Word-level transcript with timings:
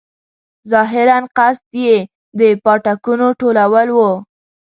ظاهراً 0.71 1.17
قصد 1.37 1.65
یې 1.85 1.95
د 2.39 2.41
پاټکونو 2.63 3.27
ټولول 3.39 3.87
وو. 3.97 4.11